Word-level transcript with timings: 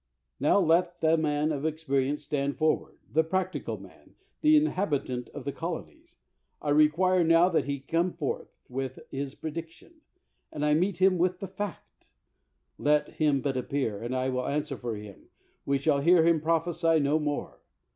Now 0.39 0.57
let 0.59 1.01
the 1.01 1.15
man 1.15 1.51
of 1.51 1.63
experience 1.63 2.23
stand 2.23 2.57
forward,— 2.57 2.97
the 3.13 3.23
practical 3.23 3.77
man, 3.79 4.15
the 4.41 4.57
inhabitant 4.57 5.29
of 5.29 5.45
the 5.45 5.51
colo 5.51 5.83
nies,— 5.83 6.15
I 6.59 6.71
require 6.71 7.23
that 7.23 7.65
he 7.65 7.77
now 7.77 7.83
come 7.87 8.13
forth 8.13 8.47
with 8.67 8.97
his 9.11 9.35
prediction, 9.35 10.01
and 10.51 10.65
I 10.65 10.73
meet 10.73 10.97
him 10.97 11.19
with 11.19 11.37
the 11.39 11.47
fact; 11.47 12.05
let 12.79 13.09
him 13.09 13.41
but 13.41 13.55
appear, 13.55 14.01
and 14.01 14.15
I 14.15 14.25
answer 14.51 14.75
for 14.75 14.95
him, 14.95 15.29
we 15.67 15.77
shall 15.77 15.99
hear 16.01 16.25
him 16.25 16.41
prophesy 16.41 16.99
no 16.99 17.19
more. 17.19 17.59